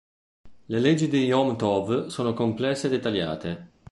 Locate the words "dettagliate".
2.89-3.69